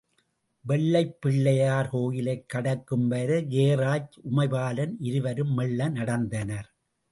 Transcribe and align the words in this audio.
வெள்ளைப் 0.65 1.21
பிள்ளையார் 1.21 1.89
கோயிலைக் 1.89 2.49
கடக்கும் 2.49 3.07
வரை 3.07 3.43
ஜெயராஜ், 3.43 4.09
உமைபாலன் 4.31 4.95
இருவரும் 4.99 5.53
மெள்ள 5.53 5.89
நடந்தனர். 5.89 6.69